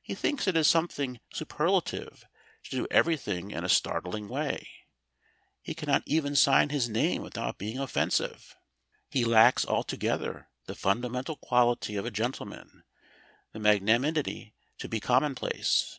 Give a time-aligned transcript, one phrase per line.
[0.00, 2.24] He thinks it is something superlative
[2.70, 4.70] to do everything in a startling way.
[5.60, 8.54] He cannot even sign his name without being offensive.
[9.10, 12.84] He lacks altogether the fundamental quality of a gentleman,
[13.50, 15.98] the magnanimity to be commonplace.